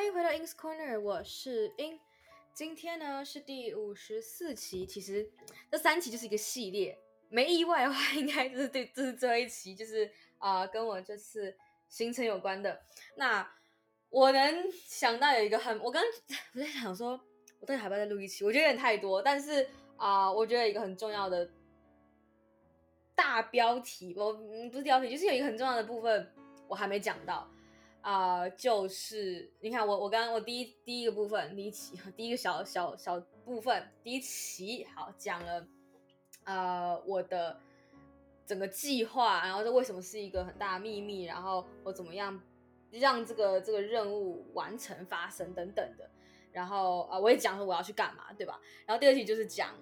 [0.00, 2.00] 欢迎回到 In's Corner，我是 In。
[2.54, 5.30] 今天呢是第五十四期，其实
[5.70, 11.54] 这三期就是一个系列，没意外的话， 应该就是对，这是最后一期，就是啊、跟我这次
[11.90, 12.80] 行程有关的。
[13.16, 13.46] 那
[14.08, 16.02] 我能想到有一个很，我刚
[16.54, 17.20] 我在想说，
[17.60, 18.42] 我到底还要不要再录一期？
[18.42, 21.46] 我觉得有点太多，但是啊、我觉得一个很重要的
[23.14, 26.32] 大标题，我不是标题，就是有一个很重要的部分
[26.68, 27.46] 我还没讲到。
[28.02, 35.66] 啊、就是你看我，我刚刚我第一第一个部分，第一期第一个小小小部分，第一期好讲了，
[36.44, 37.60] 呃，我的
[38.46, 42.40] 整个计划，然后这为什么是一个很大的秘密，然后我怎么样
[42.90, 46.10] 让这个这个任务完成发生等等的，
[46.52, 48.58] 然后啊、我也讲说我要去干嘛，对吧？
[48.86, 49.74] 然后第二题就是讲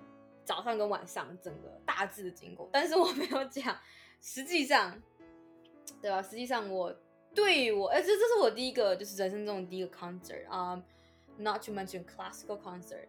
[0.44, 3.78] 早上跟晚上整个大致的经过，但是我没有讲
[4.20, 5.00] 实际上，
[6.02, 6.20] 对吧？
[6.20, 6.92] 实际上我。
[7.38, 10.82] 对我，哎，这这是我第一个，就是人生中的第一个 concert 啊、
[11.36, 13.06] not to mention classical concert，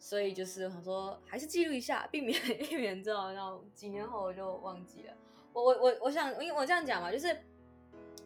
[0.00, 5.14] 所以就是想说，还是记录一下，避免 避免这种，然后几年后我就忘记了。
[5.52, 7.38] 我我我我想，因为我这样讲嘛，就是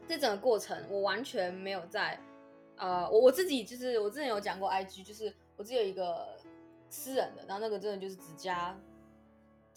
[0.09, 2.19] 这整个过程我完全没有在，
[2.77, 6.35] 呃，我我自己就是我之前有讲过 IG，就是我只有一个
[6.89, 8.75] 私人的，然后那个真的就是只加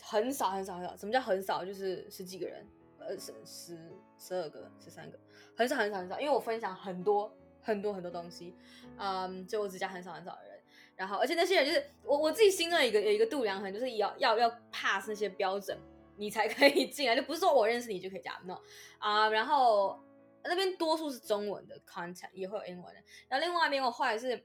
[0.01, 1.65] 很少很少很少，什么叫很少？
[1.65, 2.65] 就是十几个人。
[3.09, 3.77] 呃，十十
[4.19, 5.17] 十二个，十三个，
[5.55, 8.55] 很少很少很少，因为我分享很多很多很多东西，
[8.99, 10.59] 嗯，就我只加很少很少的人，
[10.95, 15.75] 然后而且那些人就是我我自己心中有一个有一个度量衡，就是要要要 pass 那些标准，
[16.17, 18.59] 你才可以 进来，就不是说我认识你就可以加，no。
[18.99, 19.99] 啊、然后
[20.43, 24.39] 那边多数是中文的 content，也会有英文的，然后另外一边我后来是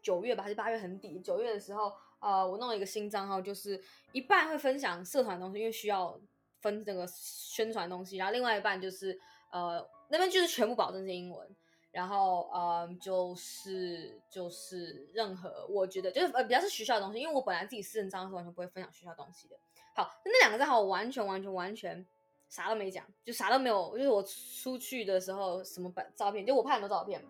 [0.00, 6.16] 九月吧还是八月很底，九月的时候，呃，我弄了一个新账号，就是一半会分享社团东西，因为需要。
[6.62, 11.56] 分这个宣传东西，然后另外一半就是呃那边就是全部保证是英文，
[11.90, 19.56] 然后呃就是就是任何我觉得就是呃比较是学校的东西，因为我本来自己私人账号是完全不会分享学校东西的。
[19.94, 22.06] 好，那两个账号我完全完全完全
[22.48, 27.22] 啥都没讲，就啥都没有，就是我出去的时候什么本照片，就我拍很多照片，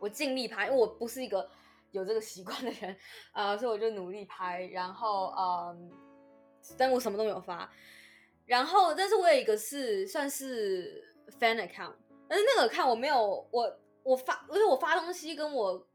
[0.00, 1.46] 我尽力拍，因为我不是一个
[1.90, 2.96] 有这个习惯的人
[3.32, 5.90] 啊、所以我就努力拍，然后嗯、
[6.78, 7.70] 但我什么都没有发。
[8.46, 11.02] 然后，但是我有一个是算是
[11.40, 11.94] fan account，
[12.28, 15.86] 但是那个看我没有我我发，不是我发东西跟我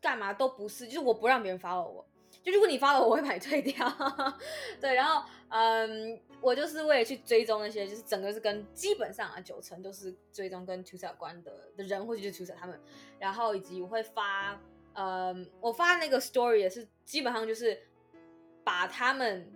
[0.00, 2.04] 干嘛都不是，就是我不让别人 follow 我，
[2.42, 3.88] 就如果你 follow 我，我会把你退掉。
[4.80, 12.80] 对，然后嗯，我就是为了去追踪那些，就是整个是跟基本上啊九成都是追踪跟 Tutor 有关的的人，或者就是 Tutor 他们，
[13.20, 14.60] 然后以及我会发，
[14.94, 17.80] 嗯，我发那个 story 也是基本上就是
[18.64, 19.52] 把他们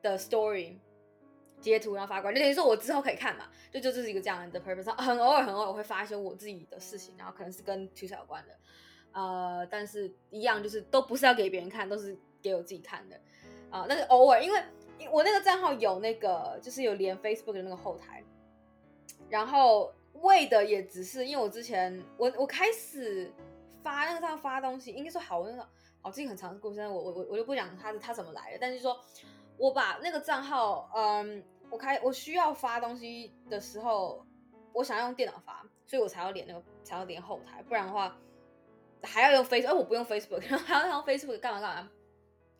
[0.00, 0.78] 的 story。
[1.62, 4.92] 截图然后发过来，就等于说我之后可以看嘛，就就这是一个这样的 purpose。
[5.00, 8.54] 很偶尔很偶尔会发一些我自己的事情，然后可能是跟 Tutor 有关的，
[9.12, 13.16] 呃，但是一样就是都不是要给别人看，都是给我自己看的，
[13.70, 14.60] 啊、呃，但是偶尔因为
[15.10, 18.24] 我那个账号有那个就是有连 Facebook 的那个后台，
[19.30, 23.32] 然后为的也只是因为我之前我我开始
[23.82, 25.66] 发那个账号发东西，应该说好那个
[26.00, 29.00] 好这个很长的故事，我我我我就不讲它是它怎么来的，但是说
[29.56, 31.42] 我把那个账号嗯。
[31.72, 34.26] 我开我需要发东西的时候，
[34.74, 38.14] 我想要用电脑发，所以我才要连那个才要连后台，不然的话
[39.02, 41.90] 还要用 Facebook，哎，我不用 Facebook， 然后还要用 Facebook 干嘛干嘛，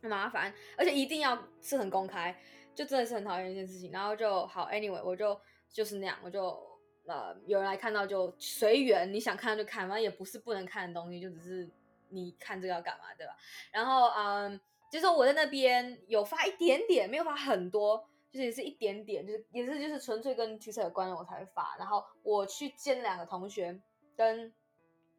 [0.01, 2.35] 很麻烦，而且一定要是很公开，
[2.75, 3.93] 就真的是很讨厌一件事情。
[3.93, 5.39] 然后就好，Anyway，我就
[5.71, 6.59] 就是那样，我就
[7.07, 11.71] 呃有人来看到就随缘，你想看就看，反正也不是不能看的东西，就只是
[12.09, 13.37] 你看这个要干嘛，对吧？
[13.73, 14.59] 然后嗯，
[14.91, 18.09] 就是我在那边有发一点点，没有发很多。
[18.33, 23.79] 就是也是一点点，就是也是就是纯粹跟 Tutor 有关的我才会发，然后我去见两个同学，
[24.17, 24.51] 跟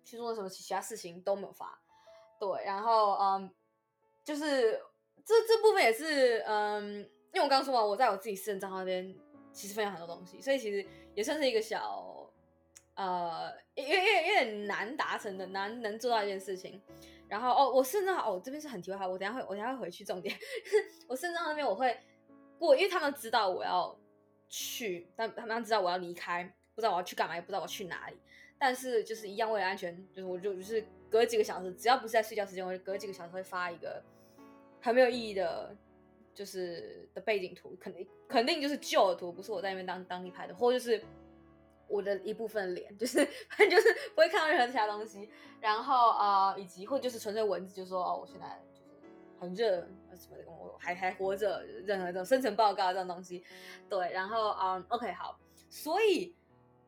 [0.03, 1.79] 去做什么其他事情都没有发，
[2.40, 3.53] 对，然后嗯，
[4.24, 4.81] 就是
[5.24, 9.16] 这这部分也是嗯，因为我刚刚说嘛，我在我自己私人账号那边
[9.51, 12.28] 其实分享很多东西，所以其实也算是一个小
[12.95, 16.81] 呃，因为因为有点难达成的，难能做到一件事情。
[17.30, 20.36] 然后哦，我甚至哦，这边是很题外话，我等下会我等下会回去重点，
[21.07, 21.95] 我甚至那边我会。
[22.63, 23.94] 不，因为他们知道我要
[24.48, 28.15] 去，但他们知道我要离开，不知道我要去干嘛，也不知道我要去哪里。
[28.57, 34.01] 但是就是一样，为了安全，就是我就就是隔几个小时，只要不是在睡觉时间，我就隔几个小时会发一个
[34.81, 35.75] 很没有意义的，
[36.33, 41.04] 就是的背景图，肯定肯定就是旧的图，不是我在那边当当地拍的，或者就是
[41.89, 43.18] 我的一部分脸，就是
[43.50, 45.30] 反正就是不会看到任何其他东西。
[45.59, 48.57] 然后啊、以及或就是纯粹文字，就说哦，我现在。
[49.44, 49.81] 很热
[50.16, 53.44] 什么的，我还还活着，任何这种生成报告这种东西，
[53.90, 55.38] 对，然后嗯，OK 好，
[55.69, 56.36] 所以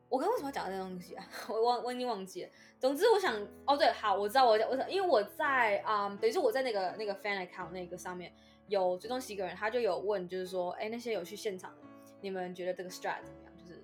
[0.08, 1.26] 我刚为什么要讲这东西啊？
[1.48, 2.50] 我忘我已经忘记了。
[2.78, 3.34] 总之，我想
[3.66, 8.32] 哦，对，好，我知道我我想因为我在啊、嗯，等于是我在那个那个 fan account 那个上面
[8.68, 11.82] 有追踪几个人，他就有问，就是说，哎，那些有去现场的，
[12.20, 13.52] 你们觉得这个 strat 怎么样？
[13.56, 13.82] 就是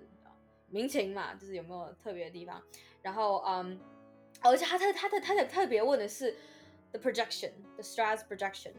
[0.69, 2.63] 民情嘛，就是有没有特别的地方？
[3.01, 3.81] 然后嗯，
[4.41, 6.37] 而且他他他他他特别问的是
[6.93, 7.51] the projection
[7.83, 8.73] projection，the strat projection，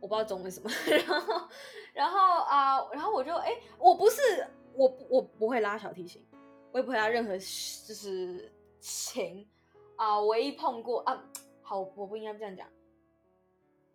[0.00, 0.70] 我不知道中文什么。
[0.88, 1.48] 然后
[1.92, 4.20] 然后啊、然后我就哎，我不是
[4.74, 6.24] 我我不会拉小提琴。
[6.70, 9.48] 我也不会拉任何就是琴
[9.96, 11.24] 啊、唯一碰过啊，
[11.62, 12.68] 好，我不应该这样讲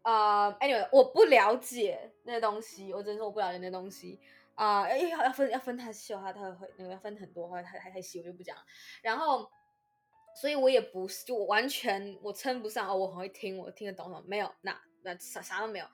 [0.01, 0.51] 啊。
[0.53, 4.19] Anyway，我不了解那东西，我只能说我不了解那东西
[4.55, 4.81] 啊。
[4.81, 8.63] 哎、uh,，要分要分太细，他他会那个要分很多，或者太太太细，我就不讲了。
[9.03, 9.47] 然后，
[10.35, 14.51] 所以我也不是就完全我称不上哦，我很会听，我听得懂什么没有？
[14.61, 15.85] 那那啥啥都没有。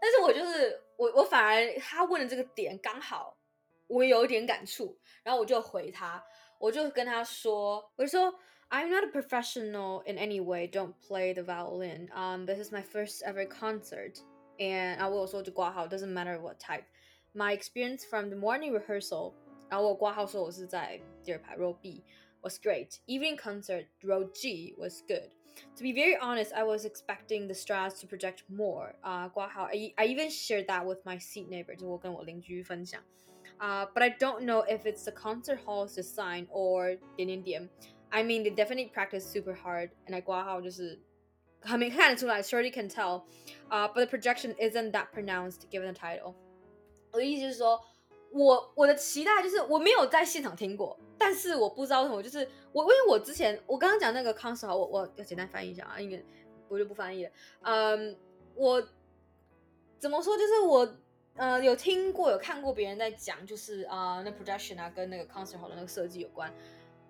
[0.00, 3.36] 但是我就是我我反而他问的这个点刚好。
[3.86, 6.24] 我有点感触，然后我就回他，
[6.58, 8.34] 我就跟他说，我就说
[8.70, 12.08] ，I'm not a professional in any way, don't play the violin.
[12.10, 14.14] Um, this is my first ever concert,
[14.56, 16.84] and 然后我有说就挂号，doesn't matter what type.
[17.34, 19.34] My experience from the morning rehearsal，
[19.68, 22.02] 然后我挂号说我是在第二排 row B
[22.43, 22.99] was great.
[23.07, 25.29] Evening concert row G was good.
[25.75, 28.95] To be very honest, I was expecting the Strats to project more.
[29.01, 33.03] 啊，挂号，I I even shared that with my seat neighbor，就我跟我邻居分享。
[33.59, 37.69] Uh, but I don't know if it's the concert hall's design or 点点点
[38.09, 40.97] I mean, they definitely practice super hard, and I 挂号就是
[41.61, 43.23] 很明看得出来，surely can tell.
[43.69, 46.35] Uh, but the projection isn't that pronounced given the title.
[47.11, 47.83] 我的意思就是说，
[48.34, 56.22] 我我的期待就是我没有在现场听过，但是我不知道为什么，就是我因为我之前我刚刚讲那个 concert 我我要简单翻译一下啊，因为
[56.68, 57.30] 我就不翻译了。
[57.62, 58.14] 嗯，
[58.54, 58.86] 我
[59.98, 60.36] 怎么说？
[60.36, 60.96] 就是我。
[61.36, 66.48] 呃，有听过，有看过别人在讲，就是啊、那 projection 啊，跟那个 concert hall 的那个设计有关。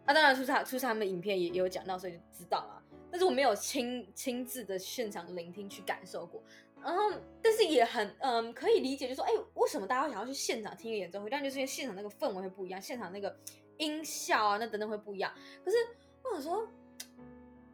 [0.07, 2.83] 啊，当然出他出他们影片也也有讲到，所以就知道了。
[3.11, 6.43] 但是我没有亲亲自的现场聆听去感受过。
[6.85, 7.11] 然后，
[7.43, 11.31] 但是也很嗯、可以理解，就说，哎，为什么大家会想要去现场听一个演奏会？
[11.31, 13.35] 但就是因为现场那个氛围会不一样，现场那个
[13.79, 15.33] 音效啊，那等等会不一样。
[15.65, 15.77] 可是
[16.23, 16.69] 我想说，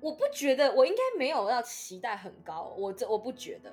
[0.00, 3.72] 我不觉得，我应该没有要期待很高，我这我不觉得。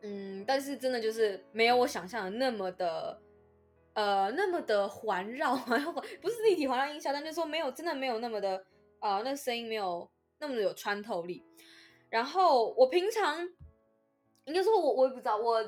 [0.00, 3.20] 嗯，但是真的就是没有我想象的那么的，
[3.94, 5.92] 呃，那么的环绕， 然后
[6.22, 8.64] 不是立体环绕音效，但就是说没有，真的没有那么的，
[9.00, 10.08] 呃，那声音没有
[10.38, 11.44] 那么的有穿透力。
[12.08, 13.46] 然后我平常
[14.48, 15.64] 应该说我我也不知道，我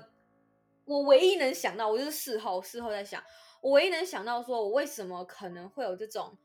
[0.84, 3.22] 我唯一能想到，我就是事后事后在想，
[3.60, 6.36] 我唯一能想到说我为什么可能会有这种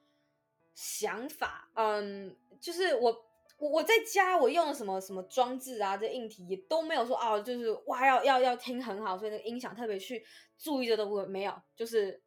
[0.76, 3.26] 想法，嗯，就是我。
[3.58, 10.22] 我我在家我用了什么什么装置啊，这硬体也都没有说啊，就是哇要要要听很好，所以那个音响特别去
[10.58, 12.22] 注意着都不没有，就是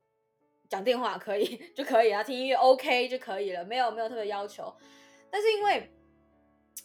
[0.70, 4.74] 讲电话可以就可以啊，听音乐 OK 就可以了，没有没有特别要求。
[5.30, 5.92] 但是因为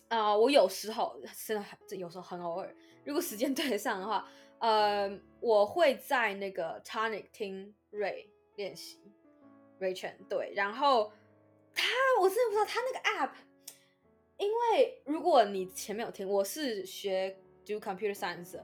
[0.09, 1.17] 啊、我有时候
[1.47, 4.27] 真的很有时候很偶尔，如果时间 对得上的话，
[4.59, 8.99] 呃，我会在那个 Tonic 听 Ray 练习
[9.79, 11.11] Ray Chen 对，然后
[11.73, 11.83] 他
[12.19, 13.31] 我真的不知道他那个 App。
[14.37, 18.59] 因为如果你前面有听，我是学 do computer science，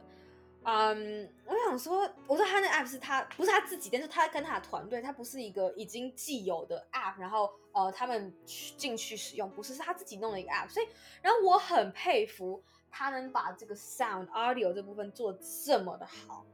[0.64, 10.88] 嗯，我想说，我说他那 app 是他不是他自己，但是他跟他的团队，他不是一个已经既有的 app，然后呃他们去进去使用，不是是他自己弄的一个 app，所以
[11.22, 12.62] 然后我很佩服
[12.92, 16.46] 他能把这个 sound audio 这部分做这么的好，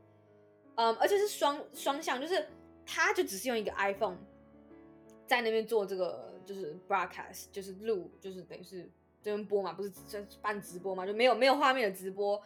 [0.76, 2.48] 嗯，而且是双双向，就是
[2.86, 4.18] 他就只是用一个 iPhone
[5.26, 8.90] 在那边做这个就是 broadcast，就是录，就是等于是。
[9.24, 12.40] 这边播嘛，不是就办直播嘛，就没有没有画面的直播。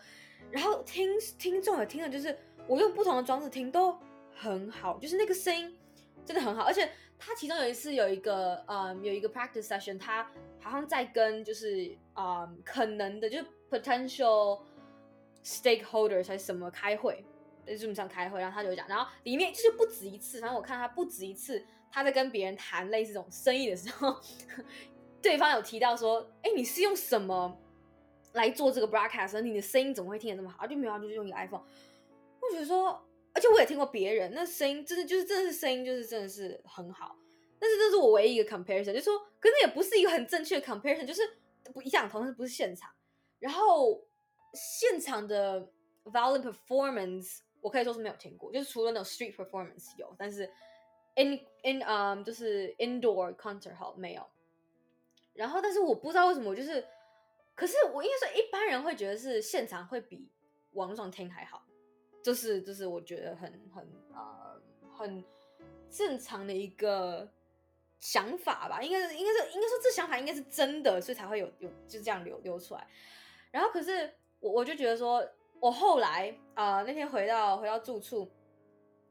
[0.50, 2.34] 然后听听众也听的，就是
[2.68, 4.00] 我用不同的装置听都
[4.34, 5.78] 很好，就是那个声音
[6.24, 6.64] 真的很好。
[6.64, 10.24] 而且他其中有一次有一个嗯有一个 practice session，他
[10.62, 14.62] 好像在跟就是嗯可能的，就是 potential
[15.44, 17.24] stakeholders 还是什么开会，
[17.68, 24.16] 在 Zoom 上开会，然后他就讲，然后里面就是不止一次，反正我看他不止一次，他在跟别人谈类似这种生意的时候。
[25.22, 27.60] 对方有提到说，哎，你是用什么
[28.32, 29.42] 来做这个 broadcast？
[29.42, 30.64] 你的声音怎么会听得这么好？
[30.64, 31.62] 啊就没有，就是用一个 iPhone。
[32.42, 37.18] 我觉得说，而且我也听过别人，那声音真的就是真的是声音就是真的是很好。
[37.60, 41.22] 但是这是我唯一一个 comparison，就是说，可是也不是一个很正确的 comparison，就是
[41.74, 42.90] 不一样，同时不是现场。
[43.38, 44.02] 然后
[44.54, 45.70] 现场的
[46.06, 50.50] violin performance，我可以说是没有听过，就是除了那种 street performance 有，但是
[51.16, 54.26] in in um 就是 indoor concert hall 没有。
[55.34, 56.86] 然后，但是我不知道为什么，我就是，
[57.56, 60.30] 可是我应该说一般人会觉得是现场会比
[60.72, 61.66] 网络上听还好，
[62.24, 64.62] 就是就是我觉得很很呃
[64.92, 65.24] 很
[65.90, 67.28] 正常的一个
[68.00, 72.88] 想法吧，应该是应该是应该说这想法应该是真的，所以才会有有就这样流流出来。
[73.52, 75.28] 然后可是我我就觉得说，
[75.60, 78.30] 我后来啊、那天回到回到住处，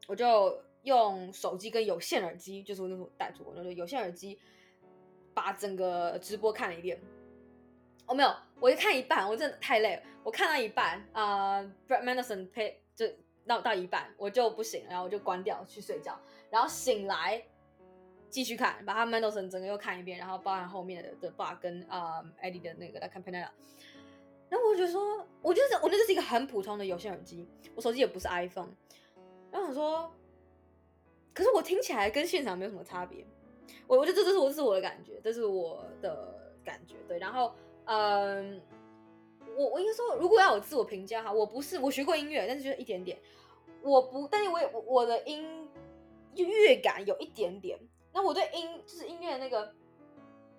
[0.07, 4.39] 我就用手机跟有线耳机，就是我那种带出国，就是有线耳机，
[5.33, 6.99] 把整个直播看了一遍。
[8.05, 10.03] 哦，没有，我就看一半，我真的太累了。
[10.23, 13.15] 我看到一半啊、呃、Brad Mendelsohn 配就
[13.47, 17.41] 到到一半，我就不行，然后我就关掉去睡觉，然后醒来。
[18.31, 23.49] 继续看，把他 Mendelson 整个又看一遍，然后包含后面的的 Bach 跟啊、um, Eddie 的那个来看 Panera。
[24.47, 28.69] 然后我就说，我觉得我那就是一个很普通的有线耳机，我手机也不是 iPhone。
[29.51, 30.13] 然后我说，
[31.33, 33.25] 可是我听起来跟现场没有什么差别。
[33.87, 36.97] 我我觉得这这是我这是我的感觉，这是我的感觉。
[37.07, 38.61] 对，然后嗯，
[39.59, 43.19] 我我应该说，如果要有自我评价哈，我不是我学过音乐，但是就是一点点。
[43.81, 45.67] 我不，但是我也我的音
[46.35, 47.77] 乐感有一点点。
[48.13, 49.73] 那我对音就是音乐那个，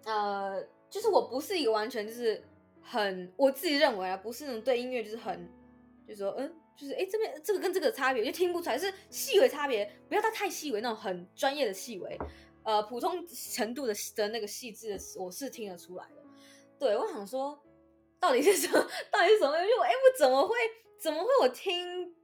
[0.05, 2.45] 呃，就是我不是一个完全就是
[2.83, 5.49] 很我自己认为啊，不是那种对音乐就是很，
[6.07, 12.19] 就是说嗯，就是哎这边这个跟这个差别就听不出来，是细微差别，不要到太细微那种很专业的细微，
[12.65, 16.23] 呃，普通程度的的那个细致的，我是听得出来的。
[16.79, 17.61] 对，我想说，
[18.21, 18.75] 到底是什么？
[19.11, 19.57] 到底是什么？
[19.59, 20.55] 因为哎，我怎么会
[21.01, 22.15] 怎么会我听？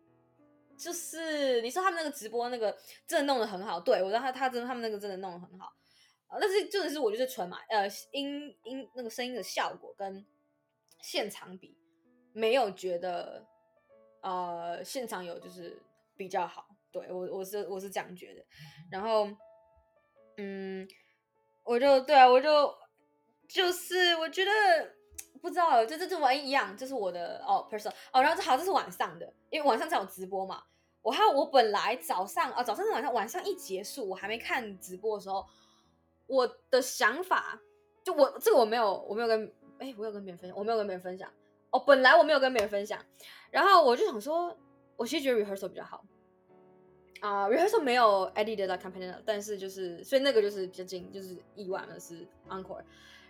[0.79, 2.77] 就是你说他们那个直播那个
[3.07, 5.73] 真的弄得很好，对，我知道他他真的他们那个真的弄得很好，
[6.27, 10.27] 啊，但是真的是我就是纯嘛，呃，音音那个声音的效果跟
[11.01, 11.79] 现场比，
[12.35, 13.47] 没有觉得
[14.21, 15.81] 呃现场有就是
[16.15, 18.45] 比较好，对我我是我是这样觉得，
[18.91, 19.31] 然后
[20.37, 20.87] 嗯，
[21.65, 22.75] 我就对啊，我就
[23.49, 24.96] 就是我觉得。
[25.41, 30.63] 不知道，就这这玩意一样，这是我的哦，person 哦，然后这好，这是晚上的，因为晚上才有直播嘛。
[31.03, 35.47] 我还有我本来早上啊、哦，早上是晚上，晚上一结束，我还没看直播的时候，
[36.27, 37.61] 我的想法
[38.03, 41.31] 就我这个我没有，我没有跟哎，我有跟别人分享，我没有跟别人分享。
[41.71, 42.99] 哦，本来我没有跟别人分享，
[43.51, 44.57] 然后我就想说，
[44.97, 46.05] 我其实觉得 rehearsal 比较好。
[47.21, 52.83] 啊、，rehearsal 没有 Eddie 的 campaign，但是就是所以那个就是比较近，就是意外的是 encore，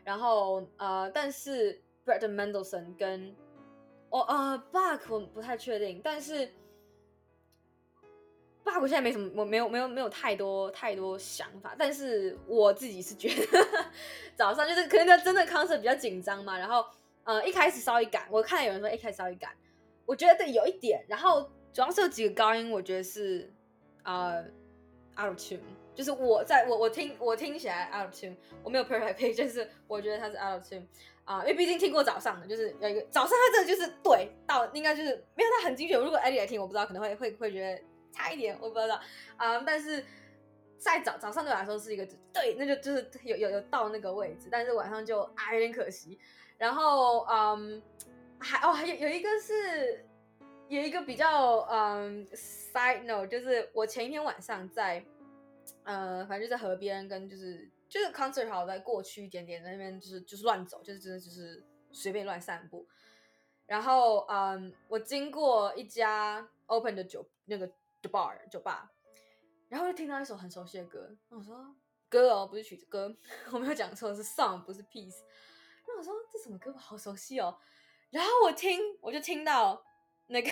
[0.07, 1.83] 然后呃，但是。
[2.07, 3.35] Brad Mendelson 跟
[4.11, 6.47] 我啊 Bach 我不太确定，但是
[8.65, 13.59] Bach 我现在没什么，我没有没有没有太多太多想法，但是我自己是觉得
[14.39, 16.85] 早上就是可能他真的 concert 比较紧张嘛，然后
[17.25, 19.51] 呃一开始稍微赶，我看到有人说一开始稍微赶，
[20.07, 23.53] 我觉得对有一点，然后主要是有几个高音，我觉得是
[24.05, 24.45] 呃
[25.19, 25.59] out of tune，
[25.97, 30.87] 就是我在我我听我听起来 out of tune，我没有 perfect pitch，就是我觉得它是 out of tune。
[31.25, 35.99] 啊，因为毕竟听过早上的，就是有一个早上，他真的就是对到应该就是没有他很精确。
[35.99, 39.01] 如果 Eddie 来听，我不知道可能会会会觉得差一点，我不知道
[39.37, 39.59] 啊。
[39.63, 40.05] 但是
[40.79, 46.17] 在早早上对我来说是一个对，那就就是有有有到那个位置，但是晚上就啊有点可惜。
[46.59, 47.83] 然后嗯，
[48.39, 50.07] 还哦还有有一个是
[50.69, 55.05] 有一个比较嗯 side note，就是我前一天晚上在
[55.85, 57.71] 呃反正就在河边跟就是。
[57.89, 62.85] 就是 concert 好在过去一点点，在那边就是就是乱走，就是真的就是随便乱散步。
[63.65, 67.65] 然后嗯，我经过一家 open 的酒那个
[68.03, 68.91] the bar 酒吧，
[69.69, 71.17] 然后就听到一首很熟悉的歌。
[71.29, 71.77] 我说
[72.09, 73.17] 歌哦，不是曲子歌，
[73.55, 75.21] 我没有讲错，是 song 不是 piece。
[75.87, 77.57] 那我说这什么歌，我好熟悉哦。
[78.11, 79.81] 然后我听，我就听到
[80.27, 80.51] 那个，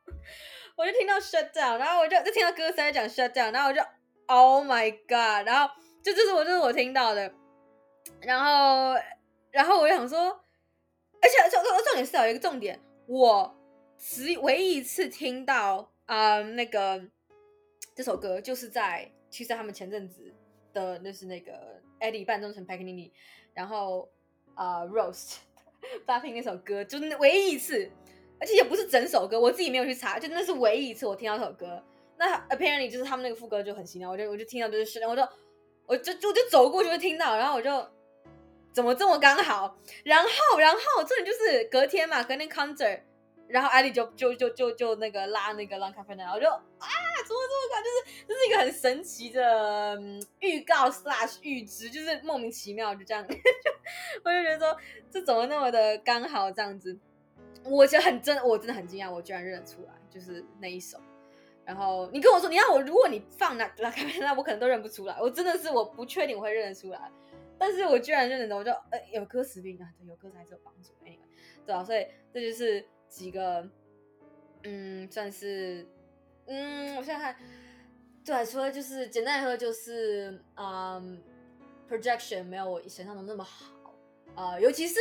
[0.74, 3.82] 我就听到 shut down，然后我就就听到歌词在讲 shut down，然后我就
[4.26, 5.74] oh my god，然后。
[6.02, 7.34] 就这是我，这是我听到的，
[8.20, 8.94] 然后，
[9.50, 10.28] 然后我就想说，
[11.20, 13.56] 而且重重重点是有一个重点，我
[13.98, 17.02] 只唯一一次听到啊、那个
[17.96, 20.32] 这首歌，就是在其实他们前阵子
[20.72, 23.10] 的，那是那个 Eddie 伴奏成 Paganini，
[23.52, 24.08] 然后
[24.54, 25.38] 啊、Roast
[26.06, 27.90] 发听那首歌，就是唯一一次，
[28.38, 31.82] 而且也不是整首歌，我自己没有去查，就那是唯一一次我听到这首歌。
[32.18, 35.26] 那 Apparently 就是他们那个副歌就很奇妙，我就我就听到就是，我就。
[35.88, 37.70] 我就就就走过去就听到，然后我就
[38.72, 39.78] 怎么这么刚好？
[40.02, 43.02] 然后然后这里就是隔天嘛，隔天 concert，
[43.46, 46.58] 然后艾莉就就就就就那个拉那个 Long Campanella，我就啊，
[47.24, 47.84] 怎么这么刚？
[47.84, 49.96] 就是这是一个很神奇的
[50.40, 53.34] 预告 slash 预知，就是莫名其妙就这样， 就
[54.24, 54.76] 我就觉得说
[55.08, 56.98] 这怎么那么的刚好这样子？
[57.62, 60.98] 我觉得很真，我真的很惊讶，我居然认得出来，就是那一首。
[61.66, 65.20] 然后你跟我说，你让我，如果你放那那那我可能都认不出来。
[65.20, 67.10] 我真的是我不确定我会认得出来，
[67.58, 70.92] 但是我居然认得，我就呃有歌词比啊，对，有歌词还是有帮助。
[71.04, 71.18] Anyway，
[71.66, 73.68] 对啊，所以这就是几个，
[74.62, 75.84] 嗯，算是，
[76.46, 77.36] 嗯，我现在看，
[78.24, 81.20] 对，除了就是简单来说就是，嗯
[81.88, 83.92] projection 没有我想象的那么好，
[84.36, 85.00] 呃，尤其是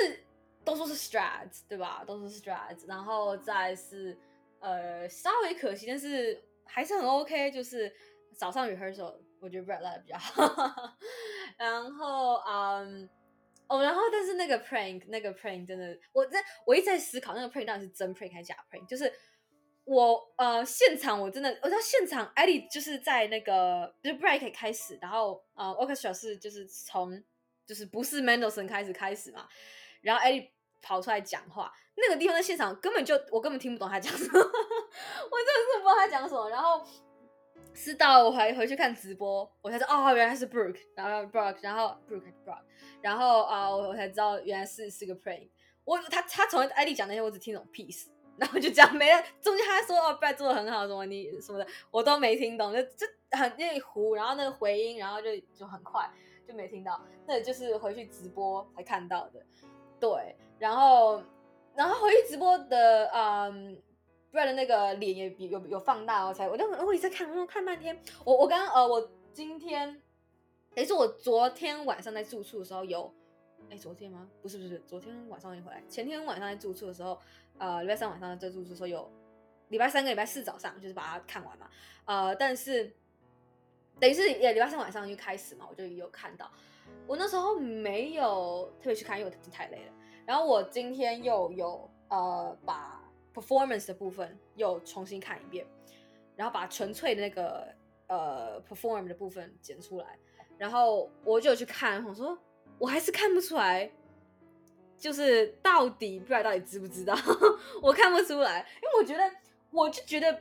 [0.63, 2.03] 都说是 Strats 对吧？
[2.07, 4.17] 都说是 Strats，然后再是
[4.59, 7.93] 呃稍微可惜，但是还是很 OK，就是
[8.37, 10.97] 早上 rehearsal 我觉得 Brett 来的比较好，
[11.57, 13.09] 然后嗯。
[13.67, 19.11] 哦，然后但是那个 prank 那个 prank 真的，我在我一直在思考那个 prank 到底是真 prank 还是假 prank，就是
[19.85, 27.23] 我呃现场我真的我知道现场 Eddie 就是在那个就是 break 开始，然后呃 orchestra 是就是从
[27.65, 29.47] 就是不是 Mendelssohn 开始开始嘛，
[30.01, 30.51] 然后 Eddie
[30.85, 36.85] 跑出来讲话，那个地方在现场根本就我根本听不懂他讲什么， 我真的是不知道他讲什么，然后。
[37.77, 42.61] 是到我还回去看直播，我才知道哦，原来是 Brooke，然后 Brooke，然后 Brooke Brooke，
[43.01, 45.49] 然后啊，我、我才知道原来是是个 prank。
[45.83, 48.05] 我他他从艾丽讲那些，我只听懂 piece，
[48.39, 49.21] 然后就这样没了。
[49.41, 56.09] 中间他说哦，bro 做的很好，什么你什么的，我都没听懂，就就很那糊，然后那个回音，然后就就很快
[56.47, 57.01] 就没听到。
[57.27, 59.45] 那就是回去直播才看到的，
[59.99, 61.21] 对，然后
[61.75, 63.81] 然后回去直播的嗯。
[64.31, 67.97] 不然的那个脸也比有有放大，我才我就我一直在看，我看半天。
[68.25, 70.01] 我我刚刚呃，我今天，
[70.75, 73.09] 也是我昨天晚上在住处的时候有，
[73.69, 74.29] 哎，昨天吗？
[74.41, 77.17] 不是不是，昨天晚上一回来，前天晚上在住处的时候，
[77.59, 79.09] 呃，礼拜三晚上在住处的时候有，
[79.69, 81.69] 礼拜三跟礼拜四早上就是把它看完嘛，
[82.03, 82.93] 呃，但是
[84.01, 86.51] 等于是也礼拜三晚上就开始嘛，我就有看到，
[87.07, 89.93] 我那时候没有特别去看，因为我太累了。
[90.25, 93.01] 然后我今天又有呃把。
[93.35, 95.67] performance 的部分又重新看一遍，
[96.37, 97.67] 然后把纯粹的那个
[98.07, 100.17] 呃 perform 的部分剪出来，
[100.57, 102.39] 然后我就去看，我说
[102.79, 103.91] 我还是看不出来，
[104.97, 107.13] 就是到底不知道到底知不知道，
[107.83, 109.29] 我看不出来，因为我觉得
[109.69, 110.39] 我就觉得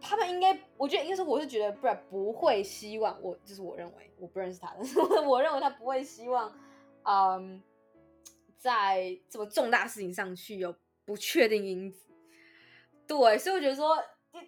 [0.00, 4.82] 他们应该，我觉得应该说我是觉得 Brett 不会希望我，就是我认为我不认识他的，
[5.28, 6.50] 我认为他不会希望，
[7.02, 7.62] 嗯，
[8.60, 10.72] 在这么重大事情上去有。
[11.06, 12.06] 不确定因子，
[13.04, 13.96] 对，所以我觉得说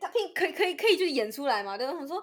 [0.01, 1.93] 他可以可以可以可以就演出来嘛，对吧？
[1.93, 2.21] 我说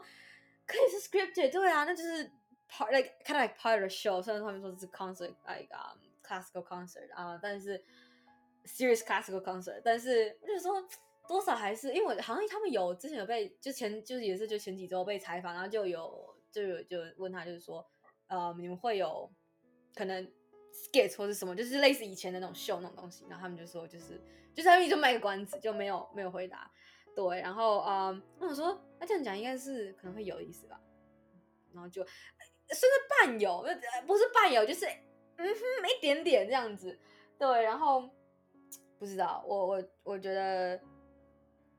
[0.65, 2.23] 可以是 scripted，对啊，那就是
[2.71, 4.21] part like kind of like part of the show。
[4.21, 7.84] 虽然他们说是 concert like um classical concert 啊，但是
[8.63, 10.88] serious classical concert，但是我就是说
[11.28, 17.86] 多少还是因为我好像他们有之前有被就前就是也是就前几周被采访，然后就有就有就问他就是说
[18.28, 19.30] 呃你们会有
[19.93, 20.32] 可能。
[20.80, 24.22] Skit 或是什么，就是类似以前的那种秀那种东西，然后他们就说，就是
[24.54, 26.72] 就是他们就卖个关子，就没有没有回答。
[27.15, 30.80] 对，然后嗯，我想说，那这样讲应该是可能会有意思吧，
[31.74, 33.65] 然后就甚至半有，
[34.08, 36.98] 不是半有，就是嗯哼，一点点这样子。
[37.38, 38.10] 对，然后
[38.98, 40.80] 不知道，我我我觉得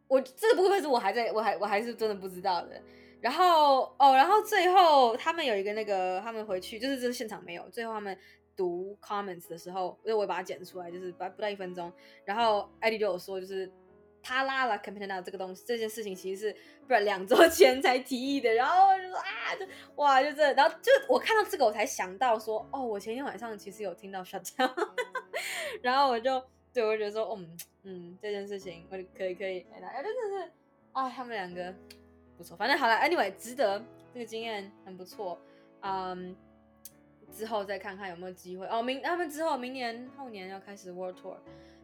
[0.08, 2.82] 我这个部分是我还在我还我还是真的不知道的。
[3.20, 8.16] 然后哦，然后最后他们有一个那个，他们回去就是这个现场没有，最后他们。
[8.56, 11.90] 读 comments 的时候，因为我把它剪出来，就是不不到一分钟。
[12.26, 13.70] 然后艾迪就有说，就是
[14.22, 16.56] 他拉了 Campanella 这个东西，这件事情其实是
[16.86, 18.52] 不然两周前才提议的。
[18.52, 24.70] 然后就说啊，就哇，就这，然后就我看到这个，我才想到说，哦，我前天晚上其实有听到 shut down。
[25.80, 30.52] 然后我就对我觉得说，嗯嗯，这件事情我可以可以，哎，真的是，
[30.92, 31.74] 啊，他们两个
[32.40, 35.38] 不错，反正好了，anyway，值得，这个经验很不错，
[35.82, 36.34] 嗯。
[37.32, 38.82] 之后再看看有没有机会哦。
[38.82, 41.36] 明他们之后明年后年要开始 World Tour，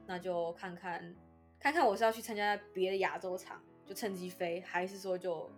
[0.04, 1.14] 那就看看
[1.60, 5.48] 看看我是要去参加别的亚洲场，就趁机飞，还是说就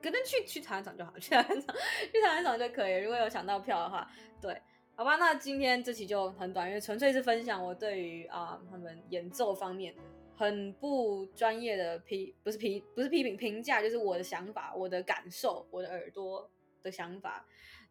[0.00, 1.74] 可能去去台湾场就好，去台湾场
[2.12, 2.98] 去台湾场就可以。
[2.98, 4.08] 如果有抢到票的话，
[4.40, 4.56] 对，
[4.94, 5.16] 好吧。
[5.16, 10.02] 那今天这期就很短，因为纯粹是分享我对于啊、他们演奏方面的
[10.36, 16.50] 很不专业的批，不是批不是批评评价，就是我的想法、我的感受、我的耳朵
[16.82, 17.46] 的想法。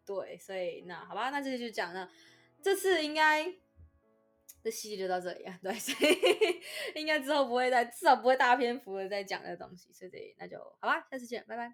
[0.06, 2.08] 对，所以那好吧，那这就讲了。
[2.62, 3.52] 这次应该
[4.62, 5.58] 这系列就到这里啊。
[5.62, 6.16] 对，所以
[7.00, 9.92] 应该之后不会再，至少不会大篇幅的再讲这东西。
[9.92, 11.64] 所以那就好吧，下次见，拜拜。